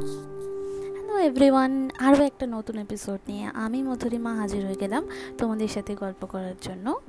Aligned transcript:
Hello 0.00 1.18
everyone 1.18 1.90
আরও 1.98 2.24
একটা 2.24 2.46
নতুন 2.46 2.78
এপিসোড 2.78 3.20
নিয়ে 3.28 3.44
আমি 3.44 3.82
মধুরিমা 3.82 4.34
হাজির 4.34 4.66
হয়ে 4.66 4.74
গেলাম 4.74 5.06
তোমাদের 5.38 5.68
সাথে 5.68 5.94
গল্প 5.94 6.26
করার 6.26 6.54
জন্য, 6.62 7.00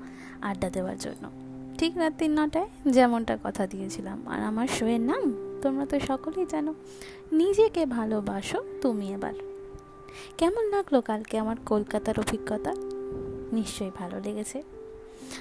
আড্ডা 0.41 0.69
দেওয়ার 0.69 0.97
জন্য। 0.97 1.29
ঠিক 1.77 1.97
রাত 1.97 2.13
তিন 2.17 2.39
নটায় 2.39 2.69
যেমনটা 2.87 3.37
কথা 3.43 3.67
দিয়েছিলাম, 3.67 4.27
আর 4.27 4.41
আমার 4.41 4.67
শোয়ের 4.67 5.01
নাম 5.01 5.33
তোমরা 5.61 5.85
তো 5.85 5.99
সকলেই 5.99 6.45
জানো। 6.49 6.73
নিজেকে 7.31 7.85
ভালোবাসো 7.85 8.63
তুমি 8.81 9.13
এবার। 9.13 9.33
কেমন 10.37 10.69
লাগল 10.69 11.01
কালকে 11.01 11.37
আমার 11.37 11.55
কলকাতার 11.65 12.19
অভিজ্ঞতা? 12.19 12.73
নিশ্চয়ই 13.53 13.91
ভালো 13.95 14.19
লেগেছে। 14.19 14.63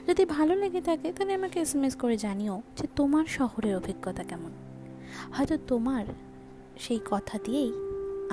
যদি 0.06 0.24
ভালো 0.24 0.54
লেগে 0.54 0.80
থাকে, 0.80 1.12
তাহলে 1.12 1.34
আমাকে 1.34 1.60
এস 1.60 1.96
করে 1.96 2.16
জানিও 2.16 2.62
যে 2.76 2.88
তোমার 2.96 3.24
শহরের 3.26 3.76
অভিজ্ঞতা 3.76 4.22
কেমন। 4.22 4.50
হয়তো 5.32 5.58
তোমার 5.68 6.04
সেই 6.80 7.00
কথা 7.12 7.36
দিয়েই 7.44 7.72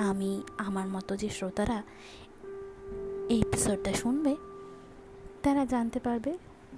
আমি 0.08 0.30
আমার 0.66 0.88
মতো 0.88 1.12
যে 1.16 1.28
শ্রোতারা 1.28 1.78
এই 3.32 3.40
এপিসোডটা 3.40 3.92
শুনবে, 3.92 4.32
তারা 5.42 5.62
জানতে 5.64 5.98
পারবে 6.00 6.32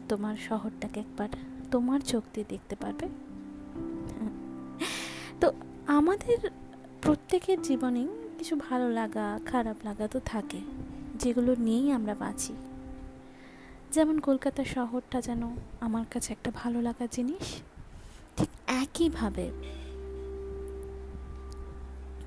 তোমার 0.09 0.37
শহরটাকে 0.49 1.01
একবার 1.01 1.29
তোমার 1.71 2.01
চোখ 2.01 2.23
দিয়ে 2.33 2.47
দেখতে 2.49 2.75
পারবে। 2.77 3.07
তো 5.41 5.47
আমাদের 5.87 6.39
প্রত্যেকের 7.03 7.59
জীবনেই 7.63 8.09
কিছু 8.39 8.55
ভালো 8.57 8.87
লাগা, 8.91 9.27
খারাপ 9.47 9.79
লাগা 9.85 10.07
তো 10.09 10.19
থাকে, 10.25 10.61
যেগুলো 11.19 11.53
নিয়েই 11.59 11.89
আমরা 11.93 12.15
বাঁচি। 12.15 12.55
যেমন 13.93 14.17
কলকাতা 14.19 14.63
শহরটা 14.65 15.19
যেন 15.21 15.43
আমার 15.81 16.07
কাছে 16.11 16.29
একটা 16.33 16.51
ভালো 16.61 16.79
লাগা 16.83 17.07
জিনিস, 17.07 17.47
ঠিক 18.37 18.51
একইভাবে 18.67 19.47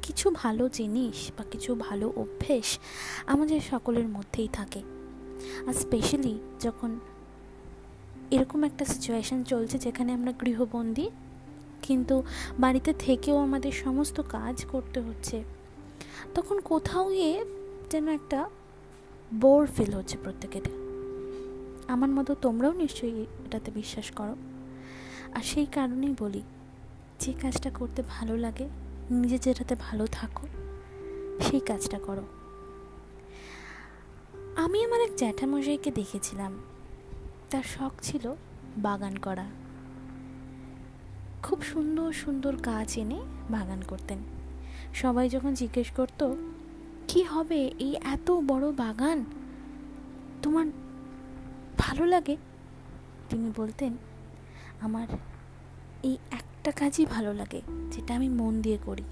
কিছু 0.03 0.29
ভালো 0.29 0.69
জিনিস 0.69 1.31
বা 1.37 1.43
কিছু 1.51 1.75
ভালো 1.75 2.13
অভ্যেস 2.15 2.79
আমাদের 3.27 3.59
সকলের 3.71 4.07
মধ্যেই 4.07 4.49
থাকে। 4.53 4.81
আর 5.67 5.73
স্পেশালি 5.73 6.39
যখন 6.59 6.99
এরকম 8.31 8.63
একটা 8.63 8.85
সিচুয়েশান 8.85 9.43
চলছে 9.43 9.77
যেখানে 9.77 10.13
আমরা 10.13 10.31
গৃহবন্দী, 10.31 11.09
কিন্তু 11.81 12.23
বাড়িতে 12.59 12.93
থেকেও 12.99 13.37
আমাদের 13.37 13.71
সমস্ত 13.71 14.21
কাজ 14.21 14.65
করতে 14.65 14.99
হচ্ছে, 14.99 15.43
তখন 16.35 16.59
কোথাও 16.59 17.09
গিয়ে 17.09 17.45
যেন 17.89 18.07
একটা 18.07 18.49
বোর 19.33 19.65
ফিল 19.65 19.93
হচ্ছে 19.93 20.17
প্রত্যেকের। 20.23 20.65
আমার 21.87 22.09
মতো 22.09 22.35
তোমরাও 22.41 22.73
নিশ্চয়ই 22.73 23.25
এটাতে 23.45 23.71
বিশ্বাস 23.71 24.11
করো। 24.11 24.35
আর 25.35 25.43
সেই 25.43 25.65
কারণেই 25.65 26.13
বলি, 26.19 26.41
যে 27.19 27.33
কাজটা 27.41 27.69
করতে 27.69 28.03
ভালো 28.09 28.37
লাগে 28.37 28.67
নিজে 29.11 29.37
যেটাতে 29.37 29.75
ভালো 29.75 30.07
থাকো, 30.07 30.47
সেই 31.41 31.59
কাজটা 31.59 31.99
করো। 31.99 32.21
আমি 34.55 34.85
আমার 34.85 35.01
এক 35.01 35.15
জ্যাঠামশাইকে 35.15 35.91
দেখেছিলাম। 35.91 36.59
তার 37.49 37.63
শখ 37.63 37.91
ছিল 38.01 38.35
বাগান 38.77 39.15
করা। 39.15 39.45
খুব 41.43 41.61
সুন্দর 41.61 42.13
সুন্দর 42.13 42.55
গাছ 42.55 42.97
এনে 42.97 43.21
বাগান 43.49 43.81
করতেন। 43.81 44.17
সবাই 44.93 45.29
যখন 45.29 45.53
জিজ্ঞেস 45.53 45.91
করতো, 45.91 46.35
কি 47.07 47.23
হবে 47.23 47.71
এই 47.79 47.95
এত 47.95 48.31
বড় 48.31 48.71
বাগান? 48.71 49.25
তোমার 50.41 50.65
ভালো 51.77 52.05
লাগে? 52.05 52.37
তিনি 53.29 53.51
বলতেন, 53.55 53.97
আমার 54.81 55.07
এই 56.03 56.17
একটা 56.65 56.85
কাজই 56.85 57.05
ভালো 57.05 57.33
লাগে, 57.33 57.61
যেটা 57.91 58.15
আমি 58.15 58.29
মন 58.29 58.61
দিয়ে 58.61 58.77
করি। 58.85 59.03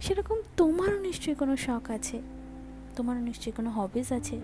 সেরকম 0.00 0.40
তোমারও 0.56 1.00
নিশ্চয়ই 1.00 1.34
কোনো 1.34 1.56
শখ 1.56 1.90
আছে? 1.90 2.22
তোমারও 2.96 3.20
নিশ্চয়ই 3.20 3.52
কোনো 3.52 3.70
হবিস 3.70 4.12
আছে? 4.12 4.40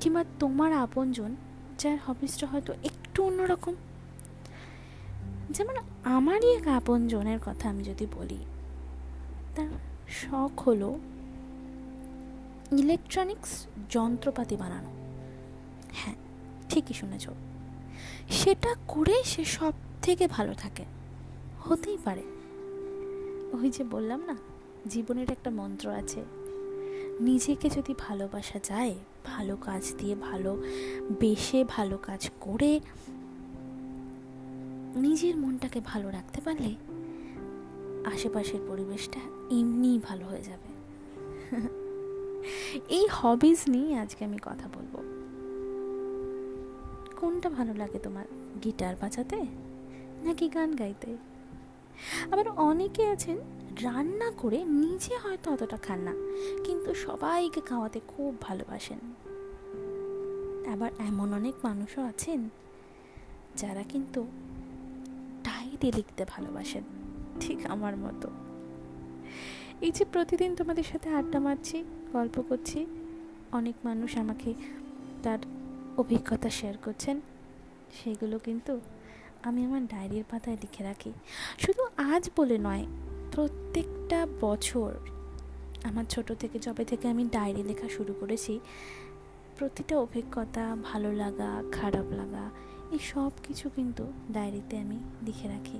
কিংবা 0.00 0.24
তোমার 0.38 0.72
আপনজন, 0.72 1.36
যার 1.78 1.98
হবিসটা 2.06 2.46
হয়তো 2.46 2.72
একটু 2.84 3.24
অন্যরকম? 3.24 3.74
যেমন 5.50 5.76
আমারই 6.04 6.56
এক 6.56 6.68
আপনজনের 6.68 7.38
কথা 7.46 7.70
আমি 7.70 7.84
যদি 7.84 8.06
বলি, 8.14 8.38
তার 9.56 9.68
শখ 10.08 10.68
হলো 10.68 10.98
ইলেকট্রনিক্স 12.78 13.66
যন্ত্রপাতি 13.90 14.56
বানানো। 14.56 14.92
হ্যাঁ 15.92 16.14
ঠিকই 16.68 16.94
শুনেছ। 16.94 17.28
সেটা 18.30 18.74
করে 18.88 19.22
সে 19.24 19.44
সব 19.44 19.72
থেকে 20.02 20.26
ভালো 20.26 20.54
থাকে। 20.54 20.84
হতেই 21.60 21.98
পারে। 22.04 22.22
ওই 23.52 23.70
যে 23.70 23.84
বললাম 23.84 24.22
না, 24.26 24.36
জীবনের 24.86 25.30
একটা 25.30 25.50
মন্ত্র 25.50 25.90
আছে। 25.90 26.24
নিজেকে 27.20 27.70
যদি 27.70 27.94
ভালোবাসা 27.98 28.58
যায়, 28.64 28.94
ভালো 29.24 29.56
কাজ 29.56 29.94
দিয়ে, 29.98 30.14
ভালো 30.14 30.62
বেশে 31.20 31.64
ভালো 31.68 31.98
কাজ 32.02 32.30
করে 32.40 32.80
নিজের 34.94 35.36
মনটাকে 35.36 35.80
ভালো 35.84 36.10
রাখতে 36.10 36.40
পারলে 36.40 36.74
আশেপাশের 38.04 38.60
পরিবেশটা 38.68 39.20
এমনিই 39.50 39.98
ভালো 39.98 40.26
হয়ে 40.26 40.42
যাবে। 40.42 40.72
এই 42.88 43.06
হবিজ 43.06 43.58
নিয়ে 43.68 43.98
আজকে 43.98 44.24
আমি 44.24 44.38
কথা 44.42 44.68
বলব। 44.74 45.02
কোনটা 47.20 47.50
ভালো 47.50 47.74
লাগে 47.74 47.98
তোমার? 47.98 48.24
গিটার 48.64 48.96
বাজাতে? 49.00 49.46
নাকি 50.24 50.46
গান 50.48 50.70
গাইতে? 50.76 51.10
আবার 52.30 52.46
অনেকে 52.48 53.02
আছেন, 53.06 53.38
রান্না 53.82 54.28
করে 54.36 54.58
নিজে 54.64 55.14
হয়তো 55.16 55.46
অতটা 55.50 55.76
খান 55.76 55.98
না, 55.98 56.14
কিন্তু 56.64 56.94
সবাইকে 56.94 57.60
খাওয়াতে 57.60 58.00
খুব 58.08 58.30
ভালোবাসেন। 58.40 59.00
আবার 60.72 60.90
এমন 60.98 61.28
অনেক 61.34 61.54
মানুষও 61.64 62.02
আছেন, 62.02 62.40
যারা 63.56 63.82
কিন্তু 63.82 64.20
ডায়েরি 65.44 65.88
লিখতে 65.96 66.24
ভালোবাসেন, 66.24 66.84
ঠিক 67.40 67.58
আমার 67.66 67.96
মতো। 67.96 68.28
এই 69.80 69.90
যে 69.90 70.04
প্রতিদিন 70.04 70.50
তোমাদের 70.54 70.84
সাথে 70.84 71.08
আড্ডা 71.10 71.40
মারছি, 71.40 71.84
গল্প 72.12 72.36
করছি, 72.48 72.86
অনেক 73.52 73.76
মানুষ 73.84 74.10
আমাকে 74.16 74.54
তার 75.22 75.38
অভিজ্ঞতা 75.96 76.50
শেয়ার 76.50 76.76
করছেন, 76.84 77.20
সেগুলো 77.98 78.38
কিন্তু 78.38 78.80
আমি 79.42 79.64
আমার 79.64 79.86
ডায়েরির 79.86 80.24
পাতায় 80.30 80.56
লিখে 80.60 80.84
রাখি। 80.84 81.12
শুধু 81.58 81.82
আজ 81.96 82.30
বলে 82.36 82.58
নয়, 82.58 82.86
প্রত্যেকটা 83.32 84.26
বছর 84.40 84.94
আমার 85.84 86.04
ছোট 86.04 86.32
থেকে 86.32 86.58
যবে 86.58 86.84
থেকে 86.84 87.08
আমি 87.08 87.28
ডায়েরি 87.32 87.62
লেখা 87.62 87.88
শুরু 87.88 88.14
করেছি, 88.20 88.60
প্রতিটা 89.58 89.98
অভিজ্ঞতা 89.98 90.76
ভালো 90.82 91.12
লাগা, 91.12 91.62
খারাপ 91.72 92.04
লাগা, 92.10 92.50
এই 92.92 92.98
সব 92.98 93.30
কিছু 93.42 93.70
কিন্তু 93.76 94.12
ডায়েরিতে 94.32 94.78
আমি 94.78 94.98
লিখে 95.22 95.48
রাখি। 95.48 95.78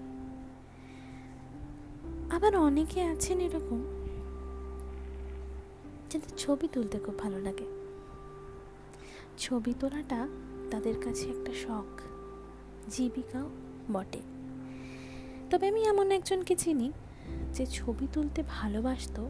আবার 2.36 2.56
অনেকে 2.56 3.02
আছেন 3.02 3.40
এরকম, 3.40 3.80
যাদের 6.10 6.36
ছবি 6.38 6.68
তুলতে 6.72 6.98
খুব 6.98 7.18
ভালো 7.18 7.38
লাগে। 7.38 7.64
ছবি 9.38 9.74
তোলাটা 9.80 10.28
তাদের 10.70 10.94
কাছে 11.04 11.28
একটা 11.28 11.52
শখ। 11.54 12.11
জীবিকাও 12.90 13.50
বটে। 13.92 14.20
তবে 15.50 15.68
আমি 15.68 15.84
এমন 15.84 16.12
একজনকে 16.12 16.56
চিনি 16.56 16.92
যে 17.52 17.66
ছবি 17.66 18.06
তুলতে 18.12 18.42
ভালোবাসত, 18.48 19.26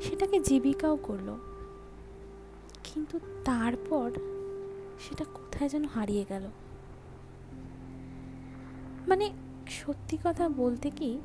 সেটাকে 0.00 0.40
জীবিকাও 0.40 0.96
করল। 0.96 1.36
কিন্তু 2.84 3.20
তারপর 3.44 4.10
সেটা 5.00 5.24
কোথায় 5.24 5.70
যেন 5.70 5.84
হারিয়ে 5.84 6.24
গেল। 6.28 6.48
মানে 9.08 9.32
সত্যি 9.68 10.18
কথা 10.24 10.48
বলতে 10.48 10.90
কি, 10.90 11.18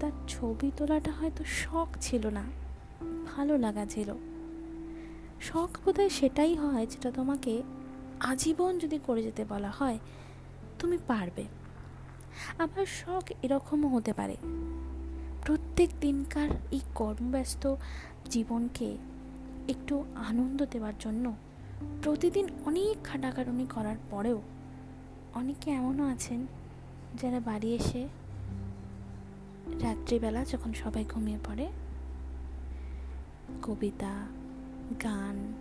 তার 0.00 0.12
ছবি 0.28 0.70
তোলাটা 0.76 1.10
হয়তো 1.10 1.44
শখ 1.44 1.88
ছিল 2.00 2.26
না, 2.26 2.44
ভালো 3.36 3.58
লাগা 3.58 3.86
ছিল। 3.86 4.14
শখ 5.40 5.68
বোধহয় 5.84 6.08
সেটাই 6.08 6.54
হয় 6.54 6.86
যেটা 6.86 7.10
তোমাকে 7.10 7.62
আজীবন 8.20 8.78
যদি 8.78 8.98
করে 9.06 9.22
যেতে 9.22 9.44
বলা 9.44 9.70
হয়, 9.70 9.98
তুমি 10.78 10.98
পারবে। 11.06 11.44
আবার 12.58 12.86
শখ 12.86 13.32
এরকমও 13.42 13.88
হতে 13.88 14.12
পারে। 14.12 14.36
প্রত্যেক 15.44 15.90
দিনকার 16.00 16.48
এই 16.70 16.80
কর্মব্যস্ত 16.94 17.74
জীবনকে 18.30 18.98
একটু 19.68 20.04
আনন্দ 20.14 20.64
দেওয়ার 20.70 20.92
জন্য 21.00 21.32
প্রতিদিন 22.02 22.48
অনেক 22.64 22.96
খাটাখাটুনি 23.04 23.66
করার 23.74 23.96
পরেও 24.10 24.42
অনেকে 25.34 25.70
এমনও 25.70 26.08
আছেন 26.08 26.46
যারা 27.20 27.40
বাড়ি 27.40 27.74
এসে 27.74 28.08
রাত্রিবেলা 29.82 30.44
যখন 30.44 30.72
সবাই 30.72 31.04
ঘুমিয়ে 31.08 31.38
পড়ে, 31.46 31.68
কবিতা, 33.62 34.26
গান 35.02 35.52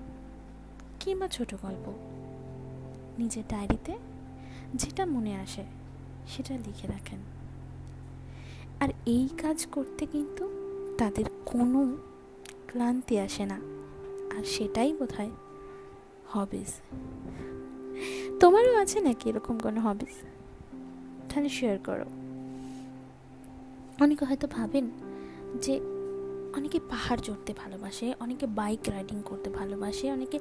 কিংবা 1.00 1.28
ছোট 1.28 1.56
গল্প 1.62 1.94
নিজের 3.22 3.46
ডায়েরিতে 3.52 3.94
যেটা 4.82 5.04
মনে 5.16 5.34
আসে 5.44 5.64
সেটা 6.32 6.54
লিখে 6.66 6.88
রাখেন। 6.94 7.20
আর 8.84 8.90
এই 9.16 9.26
কাজ 9.44 9.60
করতে 9.76 10.04
কিন্তু 10.14 10.44
তাদের 11.00 11.28
কোনো 11.52 11.80
ক্লান্তি 12.70 13.16
আসে 13.26 13.44
না, 13.52 13.58
আর 14.36 14.44
সেটাই 14.54 14.92
বোধ 14.98 15.12
হয় 15.18 15.34
হবিস 16.34 16.72
তোমারও 18.42 18.74
আছে 18.84 18.98
নাকি 19.08 19.26
এরকম 19.32 19.56
কোনো 19.66 19.80
হবিস 19.88 20.16
তাহলে 21.30 21.50
শেয়ার 21.58 21.78
করো। 21.88 22.08
অনেকে 24.04 24.24
হয়তো 24.30 24.48
ভাবেন 24.58 24.86
যে 25.66 25.74
অনেকে 26.58 26.80
পাহাড় 26.92 27.22
চড়তে 27.28 27.52
ভালোবাসে, 27.62 28.08
অনেকে 28.24 28.46
বাইক 28.60 28.84
রাইডিং 28.94 29.18
করতে 29.30 29.50
ভালোবাসে, 29.60 30.06
অনেকে 30.16 30.38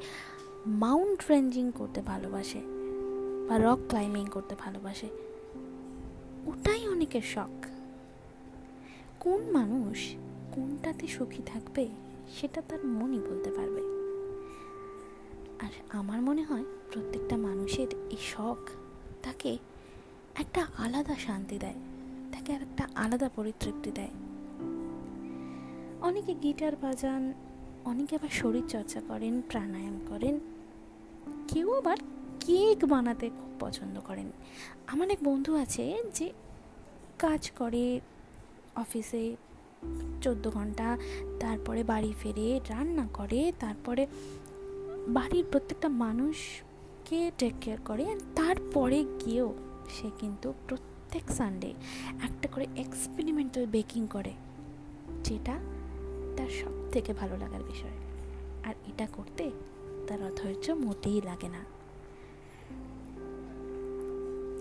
মাউন্ট 0.69 1.25
রেঞ্জিং 1.31 1.73
করতে 1.75 2.03
ভালোবাসে 2.03 2.61
বা 3.49 3.59
রক 3.59 3.79
ক্লাইম্বিং 3.89 4.27
করতে 4.27 4.55
ভালোবাসে, 4.59 5.09
ওটাই 6.47 6.89
অনেকের 6.89 7.23
শখ। 7.23 7.67
কোন 9.21 9.41
মানুষ 9.51 10.15
কোনটাতে 10.55 11.07
সুখী 11.07 11.43
থাকবে 11.47 11.89
সেটা 12.41 12.63
তার 12.69 12.87
মনই 12.87 13.19
বলতে 13.19 13.51
পারবে। 13.51 13.81
আর 15.67 15.71
আমার 15.89 16.23
মনে 16.23 16.43
হয় 16.43 16.65
প্রত্যেকটা 16.93 17.37
মানুষের 17.37 17.89
এই 18.11 18.17
শখ 18.21 18.71
তাকে 19.23 19.59
একটা 20.35 20.67
আলাদা 20.79 21.15
শান্তি 21.15 21.59
দেয়, 21.59 21.75
তাকে 22.33 22.53
একটা 22.53 22.89
আলাদা 22.95 23.31
পরিতৃপ্তি 23.37 23.91
দেয়। 23.91 24.11
অনেকে 26.01 26.35
গিটার 26.35 26.77
বাজান, 26.77 27.33
অনেকে 27.85 28.17
আবার 28.17 28.29
শরীর 28.29 28.63
চর্চা 28.69 29.01
করেন, 29.09 29.43
প্রাণায়াম 29.49 30.01
করেন 30.09 30.41
কেউ 31.49 31.69
আবার 31.73 31.99
কেক 32.41 32.79
বানাতে 32.85 33.27
খুব 33.29 33.51
পছন্দ 33.61 34.01
করেন। 34.01 34.29
আমার 34.87 35.09
এক 35.11 35.21
বন্ধু 35.25 35.53
আছে 35.55 35.85
যে 36.15 36.27
কাজ 37.19 37.43
করে 37.51 38.01
অফিসে 38.77 39.37
চোদ্দ 40.23 40.45
ঘণ্টা, 40.51 40.89
তারপরে 41.41 41.81
বাড়ি 41.85 42.13
ফেরে 42.21 42.61
রান্না 42.69 43.07
করে, 43.13 43.41
তারপরে 43.61 44.03
বাড়ির 45.09 45.45
প্রত্যেকটা 45.53 45.89
মানুষকে 45.89 47.21
টেক 47.39 47.55
কেয়ার 47.61 47.81
করে 47.85 48.05
তারপরে 48.37 48.99
গিয়েও 49.21 49.51
সে 49.91 50.09
কিন্তু 50.19 50.49
প্রত্যেক 50.69 51.25
সানডে 51.31 51.71
একটা 52.23 52.47
করে 52.49 52.67
এক্সপেরিমেন্টাল 52.77 53.65
বেকিং 53.67 54.03
করে, 54.07 54.33
যেটা 55.25 55.55
তার 56.37 56.51
সব 56.61 56.73
থেকে 56.93 57.11
ভালো 57.13 57.35
লাগার 57.37 57.63
বিষয়। 57.63 57.97
আর 58.65 58.75
এটা 58.87 59.07
করতে 59.13 59.45
তার 60.09 60.23
অধৈর্য 60.23 60.71
মোটেই 60.71 61.21
লাগে 61.21 61.49
না। 61.49 61.63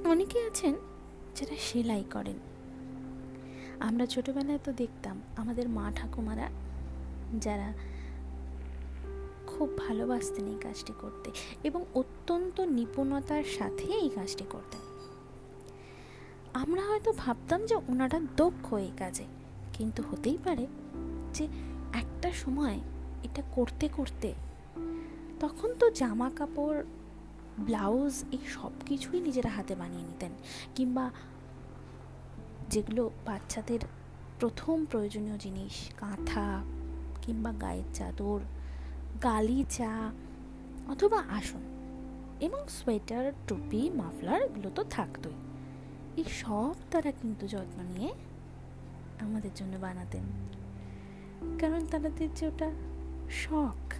অনেকে 0.10 0.38
আছেন 0.44 0.74
যারা 1.36 1.56
সেলাই 1.60 2.04
করেন। 2.14 2.38
আমরা 3.80 4.06
ছোটবেলায় 4.06 4.60
তো 4.64 4.72
দেখতাম 4.74 5.22
আমাদের 5.38 5.70
মা 5.70 5.92
ঠাকুমারা 5.96 6.48
যারা 7.42 7.74
খুব 9.48 9.70
ভালোবাসতেন 9.78 10.46
এই 10.48 10.58
কাজটি 10.62 10.94
করতে 11.02 11.32
এবং 11.64 11.86
অত্যন্ত 11.94 12.62
নিপুণতার 12.62 13.44
সাথে 13.44 13.86
এই 13.94 14.10
কাজটি 14.10 14.46
করতেন। 14.50 14.82
আমরা 16.54 16.82
হয়তো 16.82 17.14
ভাবতাম 17.18 17.66
যে 17.66 17.76
ওনারা 17.76 18.20
দক্ষ 18.38 18.74
এই 18.74 18.92
কাজে, 18.98 19.26
কিন্তু 19.74 20.04
হতেই 20.12 20.38
পারে 20.46 20.68
যে 21.34 21.46
একটা 21.94 22.30
সময় 22.32 22.80
এটা 23.24 23.42
করতে 23.52 23.90
করতে 23.98 24.34
তখন 25.40 25.74
তো 25.80 25.90
জামা 25.90 26.32
কাপড় 26.36 26.84
ব্লাউজ 27.60 28.24
এই 28.32 28.38
সব 28.48 28.72
কিছুই 28.86 29.20
নিজেরা 29.20 29.50
হাতে 29.50 29.76
বানিয়ে 29.76 30.04
নিতেন। 30.04 30.32
কিংবা 30.76 31.12
যেগুলো 32.70 33.10
বাচ্চাদের 33.26 33.80
প্রথম 34.40 34.86
প্রয়োজনীয় 34.86 35.38
জিনিস, 35.38 35.92
কাঁথা 35.98 36.64
কিংবা 37.22 37.52
গায়ের 37.52 37.84
চাদর, 37.94 38.40
গালিচা 39.24 40.12
অথবা 40.88 41.24
আসন 41.30 41.60
এবং 42.40 42.68
সোয়েটার, 42.68 43.32
টুপি, 43.48 43.90
মাফলার 43.90 44.42
এগুলো 44.42 44.70
তো 44.76 44.84
থাকতোই। 44.84 45.34
এই 46.18 46.24
সব 46.24 46.76
তারা 46.92 47.12
কিন্তু 47.12 47.48
যত্ন 47.48 47.84
নিয়ে 47.84 48.14
আমাদের 49.20 49.50
জন্য 49.56 49.78
বানাতেন। 49.78 50.24
কারণ 51.60 51.86
তাদের 51.86 52.30
যে 52.36 52.48
ওটা 52.48 52.72
শখ 53.30 53.94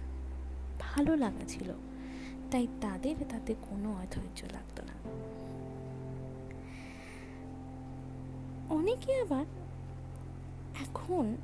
ভালো 0.94 1.16
লাগা 1.16 1.44
ছিল। 1.48 1.72
তাই 2.50 2.66
তাদের 2.80 3.14
তাতে 3.28 3.54
কোনো 3.70 3.92
অধৈর্য 3.92 4.52
লাগতো 4.52 4.82
না। 4.82 4.94
অনেকে 8.74 9.14
আবার 9.14 9.44
এখন 10.80 11.36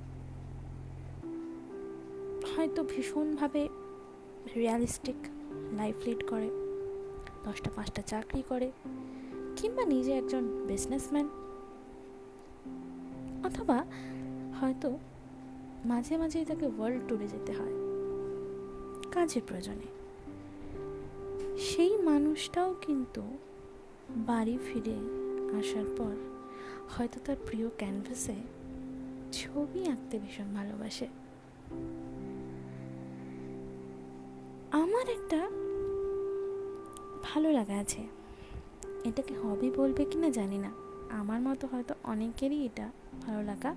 হয়তো 2.57 2.85
ভীষণভাবে 2.85 3.69
রিয়ালিস্টিক 4.57 5.17
লাইফ 5.77 5.97
লিড 6.05 6.29
করে, 6.29 6.51
দশটা, 7.45 7.71
পাঁচটা 7.77 8.03
চাকরি 8.03 8.43
করে, 8.49 8.73
কিংবা 9.57 9.85
নিজে 9.85 10.13
একজন 10.13 10.65
বিজনেসম্যান 10.67 11.29
অথবা 13.45 13.85
হয়তো 14.61 14.99
মাঝে 15.85 16.17
মাঝেই 16.17 16.45
তাকে 16.45 16.67
ওয়ার্ল্ড 16.67 17.07
ট্যুরে 17.07 17.29
যেতে 17.29 17.53
হয়। 17.53 17.84
কাজের 19.15 19.43
প্রয়োজনে। 19.47 19.89
সেই 21.59 21.97
মানুষটাও 21.97 22.75
কিন্তু 22.81 23.23
বাড়ি 24.11 24.59
ফিরে 24.67 24.95
আসার 25.59 25.85
পর 25.97 26.15
হয়তো 26.97 27.21
তার 27.25 27.37
প্রিয় 27.47 27.69
ক্যানভাসে 27.79 28.35
ছবি 29.33 29.89
আঁকতে 29.89 30.19
ভীষণ 30.19 30.55
ভালোবাসে। 30.55 31.07
আমার 34.71 35.09
একটা 35.09 35.41
ভালো 37.23 37.53
লাগা 37.53 37.75
আছে। 37.75 38.03
এটাকে 39.05 39.35
হবি 39.35 39.71
বলবে 39.71 40.05
কি 40.05 40.19
না 40.19 40.31
জানি 40.31 40.59
না। 40.59 40.71
আমার 41.11 41.41
মতো 41.41 41.69
হয়তো 41.73 41.95
অনেকেরই 42.05 42.65
এটা 42.65 42.93
ভালো 43.23 43.43
লাগা 43.43 43.75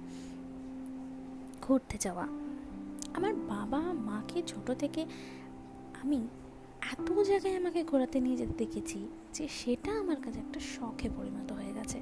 ঘুরতে 1.62 1.98
যাওয়া 2.02 2.28
আমার 3.18 3.34
বাবা 3.34 3.80
মাকে 3.80 4.44
ছোট 4.48 4.72
থেকে 4.72 5.06
আমি 6.04 6.28
এত 6.92 7.12
জায়গায় 7.20 7.56
আমাকে 7.56 7.84
ঘোরাতে 7.84 8.20
নিয়ে 8.20 8.38
যেতে 8.38 8.54
দেখেছি 8.58 9.08
যে 9.34 9.48
সেটা 9.48 9.92
আমার 10.00 10.16
কাছে 10.22 10.40
একটা 10.40 10.60
শখে 10.60 11.10
পরিণত 11.18 11.52
হয়ে 11.52 11.74
গেছে। 11.74 12.02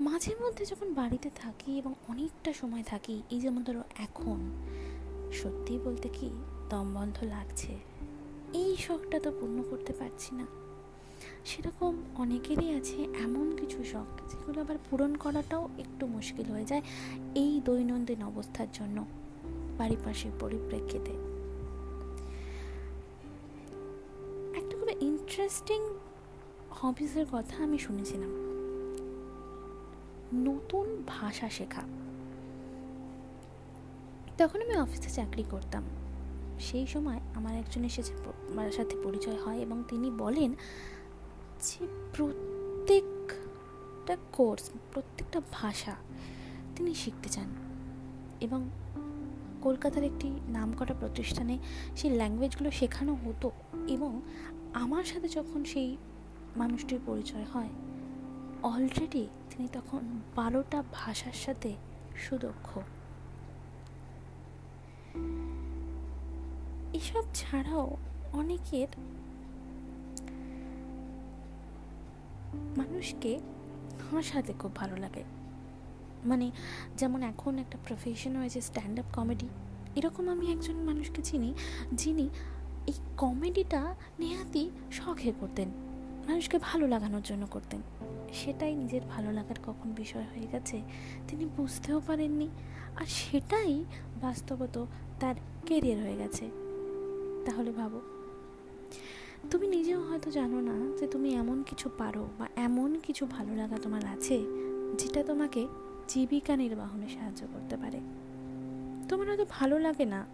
মাঝে 0.00 0.34
মধ্যে 0.34 0.64
যখন 0.64 0.94
বাড়িতে 0.94 1.30
থাকি 1.36 1.78
এবং 1.78 1.94
অনেকটা 2.08 2.52
সময় 2.52 2.82
থাকি, 2.82 3.22
এই 3.30 3.40
যেমন 3.40 3.62
ধরো 3.62 3.82
এখন, 3.98 4.40
সত্যি 5.32 5.78
বলতে 5.78 6.08
কি 6.08 6.30
দম 6.70 6.94
বন্ধ 6.94 7.24
লাগছে। 7.24 7.78
এই 8.52 8.76
শখটা 8.76 9.20
তো 9.20 9.32
পূর্ণ 9.40 9.62
করতে 9.70 9.92
পারছি 9.92 10.34
না। 10.34 10.46
সেরকম 11.44 12.02
অনেকেরই 12.14 12.70
আছে 12.70 13.02
এমন 13.02 13.56
কিছু 13.56 13.84
শখ 13.84 14.25
যেগুলো 14.46 14.60
আবার 14.60 14.76
পূরণ 14.90 15.14
করাটাও 15.14 15.68
একটু 15.78 16.06
মুশকিল 16.06 16.52
হয়ে 16.52 16.64
যায় 16.64 16.82
এই 17.34 17.60
দৈনন্দিন 17.64 18.22
অবস্থার 18.22 18.66
জন্য 18.72 19.04
পারিপার্শ্বিক 19.78 20.32
পরিপ্রেক্ষিতে। 20.40 21.10
একটা 24.58 24.76
খুব 24.76 25.02
ইন্টারেস্টিং 25.02 25.82
হবিসের 26.70 27.26
কথা 27.32 27.64
আমি 27.64 27.78
শুনেছিলাম। 27.78 28.30
নতুন 30.34 31.02
ভাষা 31.06 31.48
শেখা। 31.48 31.82
তখন 34.38 34.62
আমি 34.62 34.76
অফিসে 34.76 35.10
চাকরি 35.10 35.44
করতাম। 35.50 35.82
সেই 36.60 36.86
সময় 36.86 37.20
আমার 37.34 37.54
একজন 37.54 37.84
এসেছে 37.84 38.12
সাথে 38.72 38.96
পরিচয় 39.04 39.38
হয় 39.38 39.58
এবং 39.58 39.84
তিনি 39.88 40.10
বলেন 40.10 40.54
যে 41.62 41.86
প্রত্যেকটা 44.06 44.36
কোর্স, 44.36 44.70
প্রত্যেকটা 44.92 45.40
ভাষা 45.52 45.94
তিনি 46.76 46.94
শিখতে 46.94 47.28
চান। 47.28 47.48
এবং 48.40 48.70
কলকাতার 49.62 50.04
একটি 50.04 50.30
নামকরা 50.48 50.94
প্রতিষ্ঠানে 51.00 51.58
সেই 51.96 52.10
ল্যাঙ্গুয়েজগুলো 52.10 52.70
শেখানো 52.70 53.14
হতো 53.14 53.50
এবং 53.88 54.20
আমার 54.74 55.04
সাথে 55.04 55.28
যখন 55.28 55.64
সেই 55.64 55.96
মানুষটির 56.56 56.98
পরিচয় 57.06 57.44
হয় 57.52 57.68
অলরেডি 58.62 59.28
তিনি 59.50 59.68
তখন 59.72 60.00
বারোটা 60.36 60.82
ভাষার 60.92 61.32
সাথে 61.32 61.74
সুদক্ষ। 62.16 62.78
এসব 66.92 67.24
ছাড়াও 67.34 67.96
অনেকের 68.32 68.88
মানুষকে 72.76 73.40
হাসাতে 74.10 74.52
খুব 74.58 74.76
ভালো 74.76 74.96
লাগে। 74.96 75.24
মানে 76.24 76.50
যেমন 76.96 77.22
এখন 77.22 77.58
একটা 77.58 77.78
প্রফেশন 77.86 78.36
হয়েছে 78.36 78.60
স্ট্যান্ড 78.60 78.98
আপ 78.98 79.04
কমেডি 79.12 79.48
এরকম 79.96 80.28
আমি 80.28 80.52
একজন 80.52 80.74
মানুষকে 80.74 81.22
চিনি, 81.22 81.54
যিনি 81.92 82.28
এই 82.86 82.92
কমেডিটা 83.16 83.94
নেহাতি 84.18 84.70
শখে 84.92 85.32
করতেন, 85.40 85.68
মানুষকে 86.28 86.58
ভালো 86.58 86.86
লাগানোর 86.86 87.22
জন্য 87.24 87.46
করতেন। 87.46 87.80
সেটাই 88.32 88.74
নিজের 88.74 89.00
ভালো 89.02 89.32
লাগার 89.32 89.56
কখন 89.66 89.92
বিষয় 89.92 90.22
হয়ে 90.22 90.46
গেছে, 90.52 90.82
তিনি 91.28 91.46
বুঝতেও 91.56 92.00
পারেননি। 92.06 92.48
আর 92.96 93.06
সেটাই 93.06 93.84
বাস্তবত 94.20 94.86
তার 95.20 95.34
কেরিয়ার 95.66 96.02
হয়ে 96.02 96.16
গেছে। 96.16 96.50
তাহলে 97.46 97.70
ভাবো। 97.70 98.00
তুমি 99.50 99.66
নিজেও 99.66 100.00
হয়তো 100.00 100.30
জানো 100.30 100.60
না 100.60 100.96
যে 100.96 101.06
তুমি 101.06 101.34
এমন 101.34 101.62
কিছু 101.62 101.90
পারো 101.98 102.28
বা 102.38 102.48
এমন 102.56 103.00
কিছু 103.02 103.26
ভালো 103.26 103.56
লাগা 103.56 103.78
তোমার 103.82 104.04
আছে 104.04 104.44
যেটা 104.98 105.24
তোমাকে 105.24 105.66
জীবিকা 106.08 106.56
নির্বাহনে 106.56 107.08
সাহায্য 107.08 107.46
করতে 107.52 107.76
পারে। 107.76 108.00
তোমার 109.08 109.28
হয়তো 109.28 109.46
ভালো 109.48 109.78
লাগে 109.78 110.04
না 110.04 110.26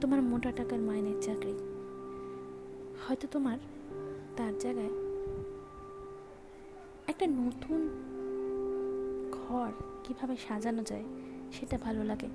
তোমার 0.00 0.22
মোটা 0.22 0.52
টাকার 0.52 0.78
মাইনের 0.78 1.22
চাকরি। 1.22 1.52
হয়তো 3.08 3.28
তোমার 3.30 3.58
তার 4.36 4.58
জায়গায় 4.58 4.90
একটা 7.06 7.26
নতুন 7.26 7.88
ঘর 9.32 9.70
কীভাবে 10.04 10.36
সাজানো 10.48 10.82
যায় 10.82 11.04
সেটা 11.52 11.78
ভালো 11.78 12.04
লাগে। 12.04 12.26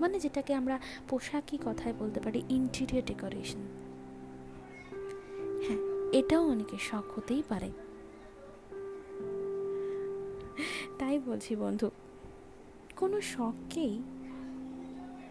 মানে 0.00 0.20
যেটাকে 0.20 0.54
আমরা 0.54 0.78
পোশাকি 1.08 1.58
কথায় 1.64 1.94
বলতে 1.98 2.20
পারি 2.20 2.42
ইন্টেরিয়র 2.48 3.04
ডেকোরেশন 3.04 3.60
হ্যাঁ 5.66 5.78
এটাও 6.12 6.48
অনেকের 6.48 6.78
শখ 6.78 7.18
হতেই 7.18 7.42
পারে। 7.48 7.70
তাই 10.98 11.18
বলছি 11.18 11.56
বন্ধু, 11.56 11.90
কোনো 12.96 13.20
শখকেই 13.20 14.02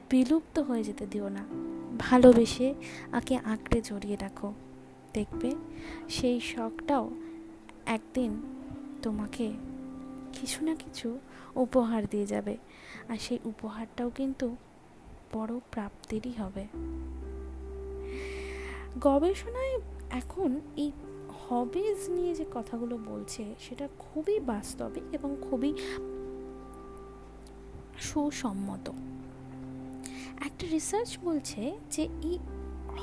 বিলুপ্ত 0.09 0.59
হয়ে 0.59 0.83
যেতে 0.83 1.05
দিও 1.05 1.29
না। 1.29 1.45
ভালোবেসে 1.99 2.73
আকে 3.11 3.37
আঁকড়ে 3.37 3.81
জড়িয়ে 3.81 4.15
রাখো। 4.15 4.53
দেখবে 5.13 5.55
সেই 6.09 6.39
শখটাও 6.39 7.09
একদিন 7.85 8.41
তোমাকে 9.01 9.53
কিছু 10.33 10.65
না 10.65 10.75
কিছু 10.75 11.19
উপহার 11.55 12.05
দিয়ে 12.05 12.25
যাবে। 12.25 12.57
আর 13.09 13.17
সেই 13.17 13.39
উপহারটাও 13.43 14.09
কিন্তু 14.09 14.55
বড় 15.33 15.59
প্রাপ্তিরই 15.71 16.31
হবে। 16.31 16.67
গবেষণায় 18.99 19.79
এখন 20.21 20.51
এই 20.77 20.91
হবিজ 21.43 21.99
নিয়ে 22.09 22.33
যে 22.35 22.45
কথাগুলো 22.53 22.95
বলছে, 23.05 23.43
সেটা 23.59 23.85
খুবই 23.99 24.39
বাস্তবিক 24.39 25.03
এবং 25.11 25.35
খুবই 25.41 25.71
সুসম্মত। 27.99 28.85
একটা 30.47 30.65
রিসার্চ 30.71 31.17
বলছে 31.23 31.61
যে 31.91 32.03
এই 32.29 32.37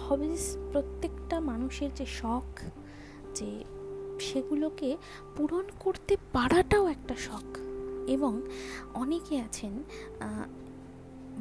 হবিস 0.02 0.56
প্রত্যেকটা 0.72 1.36
মানুষের 1.40 1.90
যে 1.94 2.06
শখ, 2.20 2.50
যে 3.34 3.50
সেগুলোকে 4.20 4.96
পূরণ 5.36 5.66
করতে 5.78 6.16
পারাটাও 6.32 6.86
একটা 6.86 7.14
শখ। 7.16 7.48
এবং 8.14 8.32
অনেকে 8.94 9.34
আছেন 9.40 9.74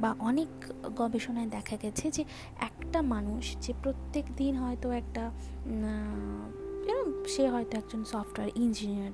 বা 0.01 0.15
অনেক 0.19 0.47
গবেষণায় 0.95 1.49
দেখা 1.49 1.75
গেছে 1.75 2.05
যে 2.11 2.23
একটা 2.89 3.01
মানুষ 3.01 3.58
যে 3.62 3.74
প্রত্যেক 3.84 4.25
দিন 4.38 4.55
হয়তো 4.55 4.91
একটা 4.91 5.31
সে 7.27 7.50
হয়তো 7.50 7.77
একজন 7.77 8.03
সফটওয়্যার 8.03 8.50
ইঞ্জিনিয়ার 8.55 9.12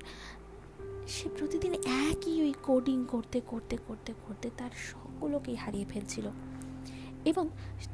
সে 1.08 1.28
প্রতিদিন 1.38 1.72
একই 2.10 2.42
ওই 2.42 2.54
কোডিং 2.62 3.04
করতে 3.08 3.40
করতে 3.46 3.78
করতে 3.88 4.14
করতে 4.28 4.50
তার 4.56 4.70
সবগুলোকেই 4.76 5.54
হারিয়ে 5.54 5.84
ফেলছিল। 5.88 6.30
এবং 7.24 7.48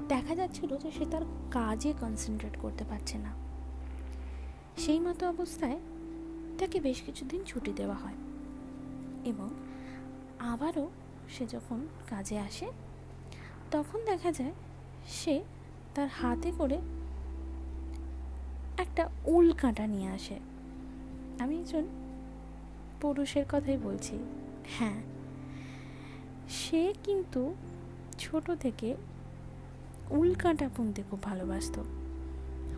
দেখা 0.08 0.34
যাচ্ছিল 0.34 0.76
যে 0.76 0.90
সে 0.90 1.06
তার 1.10 1.22
কাজে 1.50 1.92
কনসেন্ট্রেট 2.00 2.56
করতে 2.62 2.84
পারছে 2.84 3.18
না। 3.18 3.32
সেই 4.76 5.00
মতো 5.00 5.28
অবস্থায় 5.28 5.80
তাকে 6.58 6.80
বেশ 6.80 7.02
কিছুদিন 7.06 7.44
ছুটি 7.44 7.72
দেওয়া 7.72 7.96
হয়। 7.96 8.14
এবং 9.24 9.48
আবারও 10.38 10.90
সে 11.28 11.46
যখন 11.46 11.86
কাজে 12.10 12.38
আসে, 12.38 12.70
তখন 13.70 14.04
দেখা 14.04 14.32
যায় 14.32 14.52
সে 15.06 15.42
তার 15.94 16.08
হাতে 16.08 16.52
করে 16.58 16.78
একটা 18.78 19.08
উল 19.24 19.52
কাঁটা 19.52 19.86
নিয়ে 19.86 20.08
আসে। 20.08 20.38
আমি 21.38 21.58
একজন 21.58 21.84
পুরুষের 23.00 23.44
কথাই 23.50 23.76
বলছি। 23.76 24.18
হ্যাঁ 24.78 25.02
সে 26.48 26.94
কিন্তু 27.04 27.54
ছোট 28.18 28.50
থেকে 28.50 28.96
উল 30.10 30.34
কাঁটা 30.34 30.68
বুনতে 30.76 31.02
খুব 31.10 31.22
ভালোবাসত। 31.22 31.78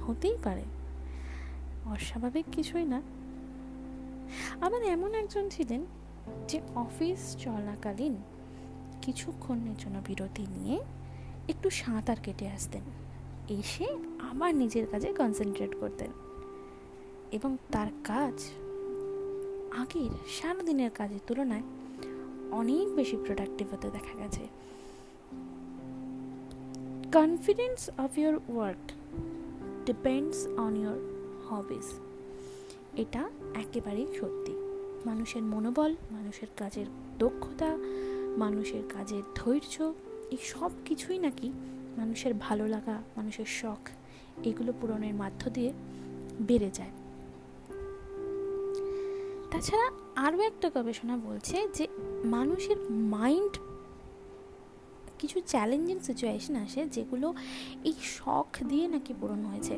হতেই 0.07 0.37
পারে, 0.45 0.65
অস্বাভাবিক 1.87 2.47
কিছুই 2.53 2.85
না। 2.85 3.03
আবার 4.61 4.83
এমন 4.83 5.15
একজন 5.15 5.49
ছিলেন 5.49 5.87
যে 6.49 6.61
অফিস 6.75 7.37
চলাকালীন 7.37 8.17
কিছুক্ষণের 9.03 9.75
জন্য 9.79 10.01
বিরতি 10.07 10.47
নিয়ে 10.47 10.83
একটু 11.49 11.71
সাঁতার 11.71 12.17
কেটে 12.23 12.49
আসতেন। 12.49 13.04
এসে 13.49 13.87
আবার 14.19 14.55
নিজের 14.55 14.87
কাজে 14.87 15.13
কনসেন্ট্রেট 15.13 15.77
করতেন। 15.81 16.11
এবং 17.33 17.57
তার 17.73 17.87
কাজ 18.05 18.51
আগের 19.77 20.11
সারাদিনের 20.29 20.91
কাজের 20.95 21.21
তুলনায় 21.27 21.63
অনেক 22.51 22.95
বেশি 22.95 23.17
প্রোডাক্টিভ 23.17 23.73
হতে 23.73 23.91
দেখা 23.91 24.19
গেছে। 24.19 24.49
Confidence 27.13 27.91
of 27.99 28.19
your 28.19 28.41
work 28.49 28.93
depends 29.87 30.47
on 30.47 30.77
your 30.77 30.99
hobbies 31.49 31.93
এটা 32.97 33.31
একেবারেই 33.55 34.07
সত্যি। 34.21 34.53
মানুষের 35.07 35.43
মনোবল, 35.43 35.95
মানুষের 36.11 36.49
কাজের 36.57 36.87
দক্ষতা, 37.19 37.77
মানুষের 38.37 38.83
কাজের 38.89 39.23
ধৈর্য, 39.35 39.93
এই 40.31 40.37
সব 40.43 40.71
কিছুই 40.85 41.19
নাকি 41.19 41.53
মানুষের 41.97 42.35
ভালো 42.35 42.67
লাগা, 42.67 43.03
মানুষের 43.17 43.45
শখ, 43.45 43.83
এগুলো 44.45 44.73
পূরণের 44.81 45.15
মাধ্য 45.15 45.51
দিয়ে 45.51 45.73
বেড়ে 46.41 46.71
যায়। 46.71 46.91
তাছাড়া 49.51 49.91
আরও 50.17 50.41
একটা 50.41 50.71
গবেষণা 50.75 51.17
বলছে 51.17 51.69
যে 51.75 51.89
মানুষের 52.25 52.77
মাইন্ড 52.91 53.59
কিছু 55.19 55.41
চ্যালেঞ্জিং 55.41 55.99
সিচুয়েশন 55.99 56.57
আসে 56.57 56.87
যেগুলো 56.87 57.35
এই 57.85 57.95
শখ 58.03 58.65
দিয়ে 58.69 58.89
নাকি 58.89 59.15
পূরণ 59.21 59.45
হয়েছে। 59.45 59.75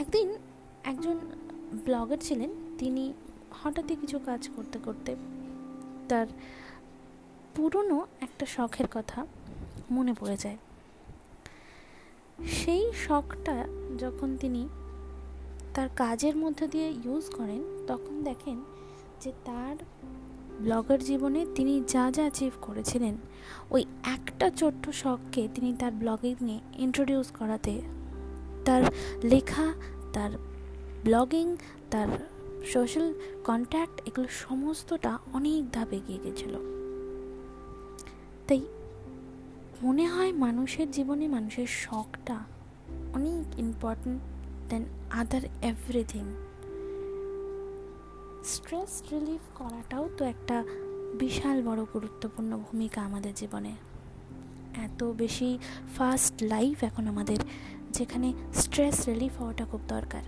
একদিন 0.00 0.28
একজন 0.84 1.16
ব্লগার 1.84 2.18
ছিলেন, 2.20 2.50
তিনি 2.78 3.12
হঠাৎই 3.62 3.96
কিছু 3.96 4.18
কাজ 4.18 4.48
করতে 4.56 4.78
করতে 4.84 5.16
তার 6.08 6.26
পুরনো 7.54 8.06
একটা 8.20 8.46
শখের 8.46 8.86
কথা 8.90 9.26
মনে 9.90 10.14
পড়ে 10.20 10.36
যায়। 10.36 10.56
সেই 12.46 12.92
শখটা 12.92 13.68
যখন 13.98 14.36
তিনি 14.36 14.68
তার 15.74 15.88
কাজের 15.96 16.36
মধ্যে 16.36 16.68
দিয়ে 16.68 16.88
ইউজ 17.04 17.30
করেন, 17.30 17.84
তখন 17.86 18.24
দেখেন 18.24 18.64
যে 19.20 19.32
তার 19.44 19.76
ব্লগার 20.60 20.98
জীবনে 20.98 21.46
তিনি 21.54 21.80
যা 21.80 22.10
যা 22.10 22.22
অ্যাচিভ 22.22 22.52
করেছিলেন, 22.60 23.16
ওই 23.70 23.84
একটা 24.02 24.50
ছোট্ট 24.50 24.90
শখকে 24.90 25.48
তিনি 25.54 25.76
তার 25.76 25.92
ব্লগিংয়ে 25.92 26.60
ইন্ট্রোডিউস 26.78 27.30
করাতে, 27.30 27.82
তার 28.64 28.82
লেখা, 29.24 29.72
তার 30.12 30.30
ব্লগিং 31.04 31.56
তার 31.90 32.08
সোশ্যাল 32.66 33.14
কন্ট্যাক্ট 33.44 34.08
এগুলো 34.08 34.28
সমস্তটা 34.30 35.18
অনেক 35.32 35.70
ধাপ 35.70 35.92
এগিয়ে 35.92 36.18
গেছিল। 36.18 36.54
তাই 38.48 38.60
মনে 39.82 40.08
হয় 40.08 40.32
মানুষের 40.32 40.90
জীবনে 40.90 41.28
মানুষের 41.28 41.66
শখটা 41.66 42.38
অনেক 43.14 43.58
important 43.58 44.22
then 44.68 44.84
other 45.10 45.40
everything 45.62 46.24
stress 48.44 49.02
relief 49.12 49.40
করাটাও 49.54 50.08
তো 50.16 50.24
একটা 50.24 50.64
বিশাল 51.18 51.62
বড় 51.62 51.84
গুরুত্বপূর্ণ 51.92 52.56
ভূমিকা 52.56 53.00
আমাদের 53.00 53.34
জীবনে। 53.34 53.72
এত 54.76 55.04
বেশি 55.04 55.58
ফাস্ট 55.96 56.42
লাইফ 56.42 56.84
এখন 56.84 57.06
আমাদের, 57.06 57.36
যেখানে 57.90 58.32
স্ট্রেস 58.54 59.08
রিলিফ 59.08 59.42
হওয়াটা 59.42 59.64
খুব 59.64 59.80
দরকার। 59.88 60.22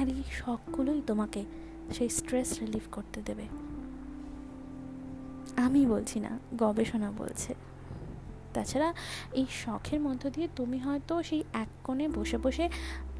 আর 0.00 0.08
এই 0.08 0.22
শখগুলোই 0.30 1.02
তোমাকে 1.06 1.44
সেই 1.92 2.08
স্ট্রেস 2.08 2.58
রিলিফ 2.60 2.82
করতে 2.92 3.22
দেবে। 3.22 3.42
আমি 5.56 5.86
বলছি 5.86 6.20
না, 6.20 6.38
গবেষণা 6.58 7.12
বলছে। 7.18 7.53
তাছাড়া 8.54 8.94
এই 9.32 9.46
শখের 9.64 10.00
মধ্য 10.00 10.30
দিয়ে 10.30 10.48
তুমি 10.56 10.78
হয়তো 10.78 11.22
সেই 11.22 11.42
এক 11.52 11.68
কোণে 11.84 12.08
বসে 12.08 12.38
বসে 12.38 12.68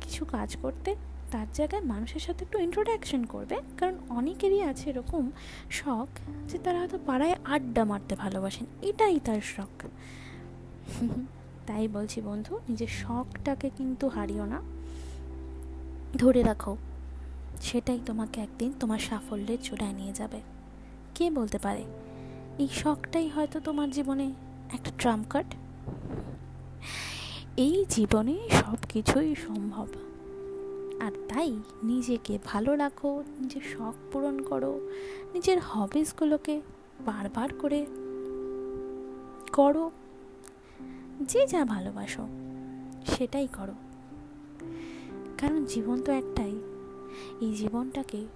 কিছু 0.01 0.25
কাজ 0.25 0.57
করতে, 0.63 0.97
তার 1.31 1.47
জায়গায় 1.55 1.83
মানুষের 1.83 2.21
সাথে 2.21 2.45
একটু 2.45 2.59
ইন্ট্রোডাকশন 2.59 3.25
করবে। 3.25 3.57
কারণ 3.79 3.95
অনেকেরই 4.09 4.63
আছে 4.63 4.91
এরকম 4.91 5.31
শখ 5.71 6.09
যে 6.49 6.59
তারা 6.59 6.79
হয়তো 6.79 6.99
পাড়ায় 7.07 7.37
আড্ডা 7.45 7.85
মারতে 7.85 8.15
ভালোবাসেন। 8.15 8.67
এটাই 8.83 9.21
তার 9.25 9.41
শখ। 9.41 9.87
তাই 11.67 11.89
বলছি 11.89 12.21
বন্ধু, 12.21 12.59
নিজের 12.69 12.93
শখটাকে 13.03 13.71
কিন্তু 13.77 14.09
হারিও 14.09 14.45
না। 14.45 14.63
ধরে 16.17 16.43
রাখো, 16.43 16.77
সেটাই 17.61 18.01
তোমাকে 18.07 18.41
একদিন 18.41 18.73
তোমার 18.81 18.99
সাফল্যের 18.99 19.59
চূড়ায় 19.63 19.93
নিয়ে 19.93 20.13
যাবে। 20.13 20.41
কে 21.15 21.31
বলতে 21.31 21.59
পারে? 21.59 21.85
এই 22.59 22.69
শখটাই 22.73 23.29
হয়তো 23.29 23.61
তোমার 23.61 23.91
জীবনে 23.91 24.27
একটা 24.73 24.91
ট্রাম 24.99 25.25
কার্ড? 25.31 25.55
এই 27.57 27.85
জীবনে 27.89 28.49
সব 28.51 28.77
কিছুই 28.89 29.35
সম্ভব। 29.35 29.87
আর 31.01 31.13
তাই 31.29 31.57
নিজেকে 31.83 32.39
ভালো 32.45 32.77
রাখো, 32.77 33.25
নিজের 33.41 33.61
শখ 33.63 33.95
পূরণ 34.13 34.43
করো, 34.43 34.91
নিজের 35.35 35.61
হবিসগুলোকে 35.61 36.61
বারবার 37.01 37.55
করে 37.55 37.87
করো। 39.53 39.91
যে 41.21 41.47
যা 41.47 41.65
ভালোবাসো, 41.65 42.27
সেটাই 43.07 43.47
করো। 43.47 43.75
কারণ 45.39 45.65
জীবন 45.65 46.03
তো 46.03 46.13
একটাই। 46.13 46.61
এই 47.41 47.55
জীবনটাকে 47.55 48.27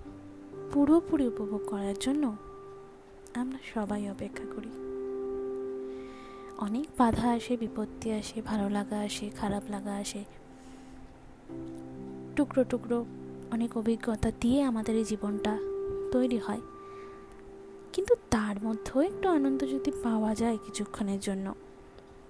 পুরোপুরি 0.73 1.27
উপভোগ 1.27 1.61
করার 1.67 1.95
জন্য 2.01 2.37
আমরা 3.35 3.59
সবাই 3.75 4.11
অপেক্ষা 4.11 4.45
করি। 4.57 4.88
অনেক 6.59 6.89
বাধা 6.99 7.31
আসে, 7.31 7.57
বিপত্তি 7.57 8.13
আসে, 8.13 8.43
ভালো 8.43 8.69
লাগা 8.69 8.99
আসে, 8.99 9.31
খারাপ 9.31 9.63
লাগা 9.69 9.95
আসে। 9.95 10.25
টুকরো 12.37 12.65
টুকরো 12.65 13.05
অনেক 13.51 13.77
অভিজ্ঞতা 13.77 14.33
দিয়ে 14.41 14.63
আমাদের 14.63 14.97
এই 14.97 15.05
জীবনটা 15.05 15.59
তৈরি 16.13 16.39
হয়। 16.39 16.61
কিন্তু 17.93 18.15
তার 18.31 18.57
মধ্যেও 18.63 19.03
একটু 19.03 19.29
আনন্দ 19.29 19.65
যদি 19.65 19.93
পাওয়া 20.03 20.35
যায় 20.35 20.59
কিছুক্ষণের 20.67 21.21
জন্য, 21.21 21.55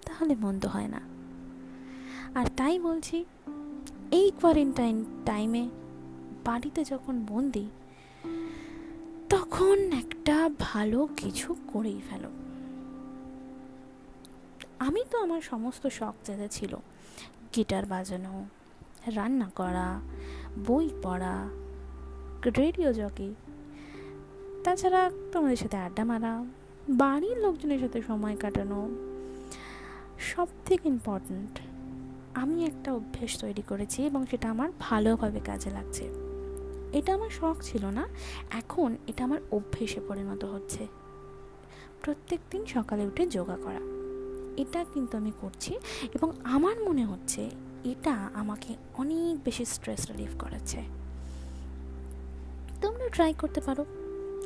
তাহলে 0.06 0.35
মন্দ 0.35 0.66
হয় 0.66 0.88
না। 0.88 1.00
আর 2.35 2.47
তাই 2.56 2.78
বলছি, 2.78 3.25
এই 4.11 4.32
কোয়ারেন্টাইন 4.40 5.04
টাইমে 5.26 5.68
বাড়িতে 6.44 6.85
যখন 6.85 7.25
বন্দি, 7.28 7.70
তখন 9.28 9.92
একটা 9.92 10.50
ভালো 10.58 11.08
কিছু 11.16 11.56
করেই 11.73 12.00
ফেলো। 12.11 12.30
আমি 14.87 15.02
তো 15.11 15.16
আমার 15.18 15.40
সমস্ত 15.40 15.87
শখ 15.87 16.14
যেটা 16.25 16.49
ছিল 16.49 16.76
গিটার 17.54 17.87
বাজানো, 17.87 18.44
রান্না 19.16 19.50
করা, 19.54 20.00
বই 20.66 20.88
পড়া, 21.02 21.49
রেডিও 22.58 22.92
জকি। 22.92 23.35
তাছাড়া 24.64 25.11
তোমাদের 25.32 25.56
সাথে 25.56 25.76
আড্ডা 25.76 26.04
মারা, 26.04 26.44
বাড়ির 26.88 27.37
লোকজনের 27.38 27.80
সাথে 27.80 28.02
সময় 28.02 28.37
কাটানো 28.37 28.88
সব 30.18 30.49
থেকে 30.66 30.88
ইম্পর্ট্যান্ট 30.88 31.54
আমি 32.35 32.64
একটা 32.64 32.92
অভ্যেস 32.92 33.32
তৈরি 33.40 33.62
করেছি 33.62 34.02
এবং 34.04 34.26
সেটা 34.26 34.50
আমার 34.50 34.73
ভালোভাবে 34.80 35.40
কাজে 35.40 35.70
লাগছে। 35.70 36.04
এটা 36.92 37.14
আমার 37.14 37.30
শখ 37.30 37.56
ছিল 37.62 37.85
না, 37.87 38.04
এখন 38.50 38.97
এটা 39.06 39.25
আমার 39.25 39.40
অভ্যেসে 39.50 40.00
পরিণত 40.08 40.44
হচ্ছে। 40.44 40.87
প্রত্যেক 42.02 42.40
দিন 42.50 42.66
সকালে 42.66 43.06
উঠে 43.06 43.26
যোগা 43.26 43.56
করা। 43.56 43.98
এটা 44.59 44.85
কিন্তু 44.95 45.17
আমি 45.17 45.33
করছি 45.41 45.75
এবং 46.15 46.33
আমার 46.45 46.81
মনে 46.81 47.05
হচ্ছে 47.05 47.50
এটা 47.85 48.31
আমাকে 48.35 48.75
অনেক 48.95 49.45
বেশি 49.45 49.65
স্ট্রেস 49.65 50.11
রিলিফ 50.11 50.38
করেছে। 50.38 50.83
তোমরা 52.81 53.09
ট্রাই 53.09 53.35
করতে 53.35 53.61
পারো। 53.61 53.85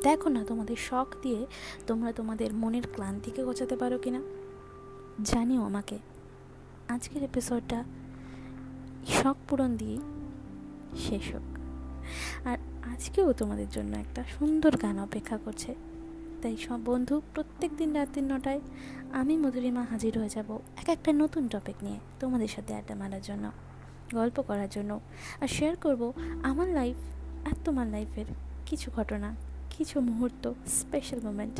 দেখো 0.03 0.29
না 0.29 0.45
তোমাদের 0.45 0.75
শখ 0.75 1.07
দিয়ে 1.21 1.45
তোমরা 1.87 2.11
তোমাদের 2.11 2.53
মনের 2.53 2.83
ক্লান্তিকে 2.93 3.43
গোছাতে 3.43 3.75
পারো 3.75 3.97
কি 3.97 4.11
না 4.11 4.21
জানিও 5.23 5.61
আমাকে। 5.61 5.97
আজকের 6.89 7.23
এপিসোডটা 7.23 7.83
শখ 9.07 9.35
পূরণ 9.49 9.77
দিয়ে 9.77 9.97
শেষ 10.97 11.33
হোক। 11.33 11.57
আর 12.47 12.57
আজকেও 12.83 13.33
তোমাদের 13.33 13.69
জন্য 13.69 13.97
একটা 13.97 14.23
সুন্দর 14.39 14.77
গান 14.77 14.99
অপেক্ষা 14.99 15.37
করছে। 15.37 15.75
তাই 16.41 16.57
সব 16.57 16.79
বন্ধু 16.85 17.21
প্রত্যেক 17.33 17.71
দিন 17.77 17.93
রাত্রি 17.93 18.21
নটায় 18.21 18.61
আমি 19.13 19.37
মধুরিমা 19.37 19.83
হাজির 19.83 20.17
হয়ে 20.17 20.29
যাব 20.29 20.59
এক 20.77 20.89
একটা 20.89 21.11
নতুন 21.13 21.47
টপিক 21.47 21.75
নিয়ে 21.81 21.99
তোমাদের 22.19 22.47
সাথে 22.47 22.73
আড্ডা 22.73 22.95
মারার 22.95 23.21
জন্য, 23.21 23.51
গল্প 24.13 24.41
করার 24.41 24.67
জন্য 24.71 24.99
আর 25.41 25.47
শেয়ার 25.47 25.75
করব 25.75 26.13
আমার 26.43 26.67
লাইফ 26.67 26.95
আর 27.45 27.55
তোমার 27.65 27.87
লাইফের 27.87 28.25
কিছু 28.65 28.91
ঘটনা, 28.95 29.35
কিছু 29.69 29.99
মুহূর্ত 29.99 30.53
স্পেশাল 30.67 31.19
মোমেন্ট 31.23 31.57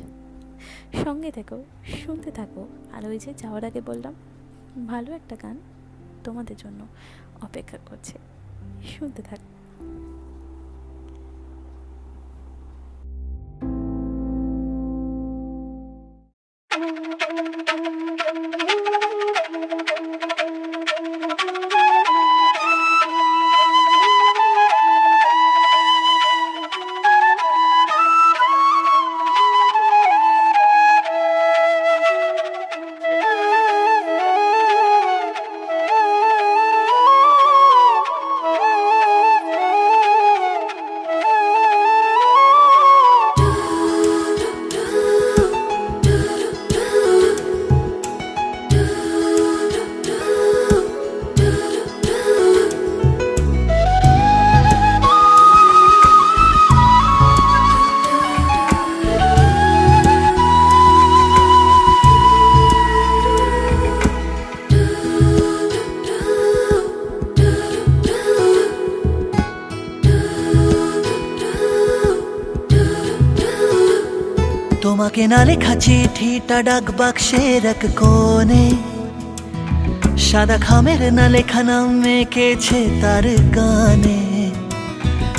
সঙ্গে 1.03 1.31
থেকো, 1.31 1.63
শুনতে 2.05 2.31
থাকো 2.31 2.67
আর 2.93 3.05
ওই 3.05 3.19
যে 3.19 3.33
যাওয়ার 3.33 3.63
আগে 3.65 3.81
বললাম, 3.81 4.13
ভালো 4.87 5.09
একটা 5.13 5.35
গান 5.35 5.57
তোমাদের 6.23 6.55
জন্য 6.57 6.87
অপেক্ষা 7.41 7.77
করছে। 7.85 8.15
শুনতে 8.99 9.21
থাকো। 9.21 9.52
তোমাকে 75.13 75.33
না 75.33 75.41
লেখা 75.45 75.73
চিঠিটা 75.83 76.57
ডাক 76.61 76.85
বাক্সের 76.99 77.63
এক 77.65 77.81
কোণে 77.99 78.65
সাদা 80.27 80.57
খামের 80.57 81.01
না 81.17 81.25
লেখা 81.27 81.61
নাম 81.63 81.87
মেকেছে 82.01 82.79
তার 83.01 83.25
গানে 83.55 84.19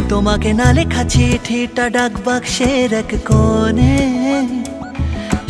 তোমাকে 0.09 0.51
না 0.61 0.69
লেখা 0.77 1.03
চিঠিটা 1.13 1.85
ডাক 1.97 2.13
বাক্সের 2.27 2.91
এক 2.93 3.11
কোণে 3.29 3.97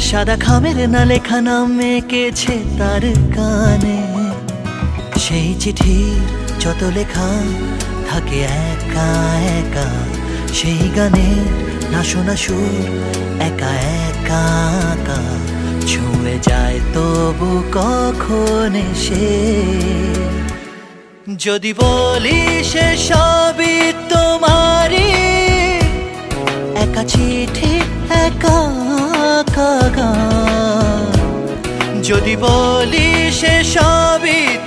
সাদা 0.07 0.37
খামের 0.37 0.79
না 0.95 1.03
লেখা 1.05 1.39
নাম 1.41 1.67
মেকেছে 1.79 2.55
তার 2.79 3.05
গানে 3.37 3.99
সেই 5.19 5.51
চিঠি 5.63 5.99
যত 6.63 6.81
লেখা 6.97 7.29
থাকে 8.09 8.39
একা 8.69 9.11
একা 9.55 9.89
সেই 10.55 10.83
গানে 10.97 11.29
না 11.93 12.01
শোনা 12.03 12.35
সুর 12.37 12.85
একা 13.49 13.73
একা 13.93 14.04
একা 14.25 15.23
ছুঁয়ে 15.87 16.39
যায় 16.49 16.81
তবু 16.95 17.63
কখন 17.73 18.73
সে 18.95 19.31
যদি 21.39 21.73
বলি 21.73 22.65
সে 22.65 22.97
সবই 22.97 23.93
তোমারই, 24.09 25.13
একা 26.75 27.03
চিঠি, 27.03 27.73
একা 28.25 28.59
একা। 29.85 30.11
যদি 32.03 32.37
বলি 32.37 33.31
সে 33.31 33.65
সবই 33.65 34.64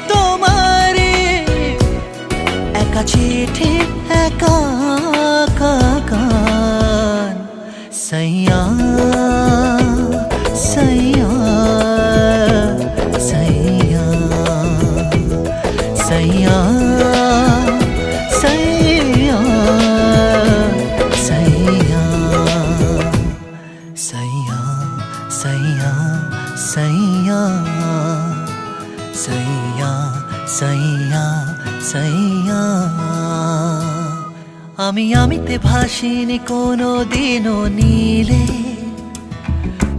আমি 34.78 35.14
আমিতে 35.14 35.58
ভাসিনি 35.58 36.40
কোনো 36.48 37.06
দিনও 37.12 37.68
নীলে। 37.68 38.48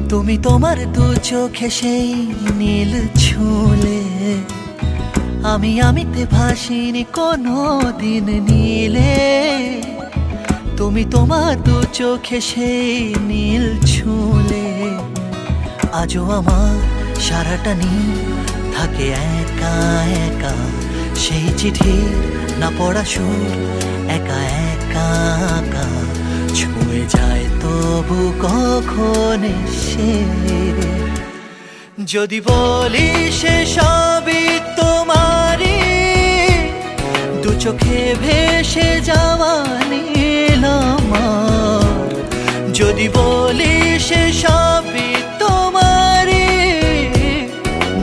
তুমি 0.08 0.38
তোমার 0.42 0.92
দু 0.92 1.14
চোখে 1.22 1.70
সেই 1.70 2.32
নীল 2.56 3.08
ছুলে। 3.16 4.00
আমি 5.44 5.80
আমিতে 5.80 6.26
ভাসিনি 6.30 7.04
কোনো 7.04 7.80
দিন 7.98 8.24
নীলে। 8.24 9.14
তুমি 10.76 11.04
তোমার 11.10 11.62
দু 11.62 11.82
চোখে 11.92 12.40
সেই 12.40 13.14
নীল 13.20 13.78
ছুলে। 13.86 14.66
আজও 15.92 16.30
আমার 16.30 16.76
সারাটা 17.20 17.74
নীল 17.74 18.34
থাকে 18.76 19.06
একা 19.40 20.04
একা। 20.26 20.54
সেই 21.24 21.48
চিঠির 21.60 22.12
না 22.60 22.68
পড়া 22.78 23.04
সুর, 23.12 23.52
একা 24.16 24.40
একা 24.72 25.08
ছুঁয়ে 26.58 27.02
যায় 27.14 27.46
তবু 27.62 28.20
কখন 28.44 29.42
সে 29.82 30.10
যদি 32.14 32.38
বলি 32.50 33.08
সে 33.40 33.56
সবই 33.76 34.44
তোমারই, 34.78 35.78
দু 37.42 37.50
চোখে 37.64 38.00
ভেসে 38.22 38.88
যাওয়া 39.08 39.54
নীল 39.90 40.64
আমার। 40.92 41.96
যদি 42.78 43.06
বলি 43.18 43.74
সে 44.06 44.22
সবই 44.42 45.10
তোমারই, 45.40 46.46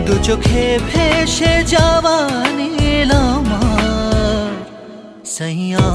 দু 0.06 0.16
চোখে 0.28 0.66
ভেসে 0.88 1.05
সে 1.28 1.52
যাওয়া 1.68 2.18
নীলামার 2.58 4.52
সৈয়া 5.26 5.88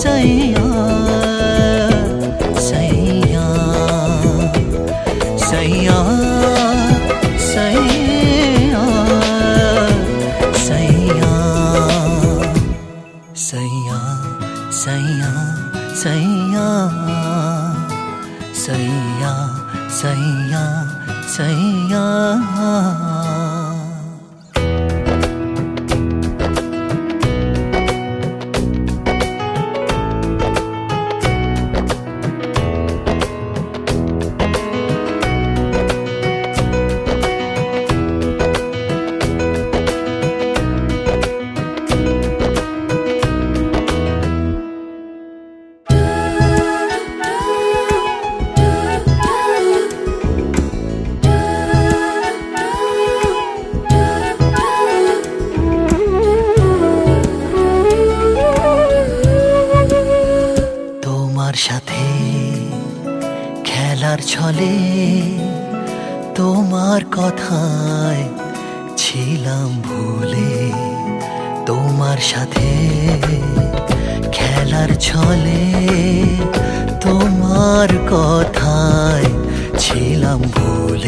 সৈয়া 0.00 0.65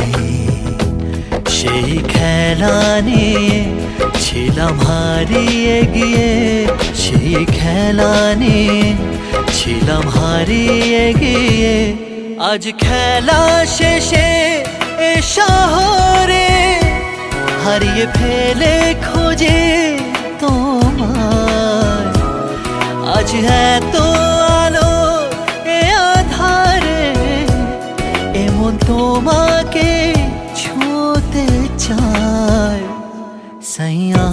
ভুলে 0.01 0.31
সেই 1.51 1.93
খেলা 2.09 2.77
নিয়ে 3.07 3.59
ছিলাম 4.25 4.75
হারিয়ে 4.87 5.79
গিয়ে 5.95 6.31
সেই 7.03 7.35
খেলা 7.57 8.13
নিয়ে 8.35 8.87
ছিলাম 9.57 10.05
হারিয়ে 10.17 11.05
গিয়ে 11.23 11.77
আজ 12.51 12.65
খেলা 12.79 13.41
শেষে 13.77 14.31
এ 15.03 15.13
শহরে 15.35 16.51
হারিয়ে 17.65 18.07
ফেলে 18.17 18.75
খোঁজে 19.05 19.61
তোমার 20.41 22.05
আজ 23.17 23.31
এত 23.69 23.97
तोमा 28.88 29.42
के 29.77 29.90
छूते 30.61 31.46
चार 31.85 32.81
सैया 33.72 34.24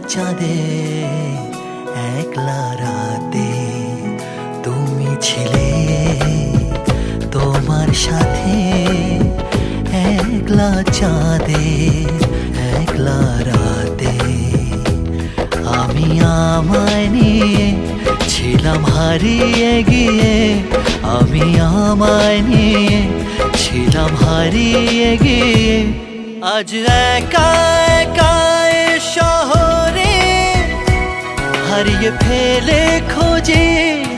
চাঁদে 0.00 0.58
একলা 2.18 2.62
রাতে 2.82 3.48
তুমি 4.62 5.16
ছিলে, 5.20 5.70
তোমার 7.32 7.88
সাথে 7.88 8.56
একলা 9.92 10.82
চাঁদে, 10.92 11.66
একলা 12.80 13.20
রাতে। 13.44 14.14
আমি 15.64 16.20
আমায় 16.20 17.08
নিয়ে 17.08 17.76
ছিলাম, 18.28 18.84
হারিয়ে 18.84 19.82
গিয়ে। 19.82 20.62
আমি 21.02 21.60
আমায় 21.60 22.40
নিয়ে 22.40 23.08
ছিলাম, 23.54 24.10
হারিয়ে 24.16 25.16
গিয়ে। 25.16 25.84
আজ 26.42 26.74
একা 27.12 27.48
একা 28.02 28.53
बाहर 31.74 32.10
फेले 32.22 32.82
खोजे। 33.10 34.13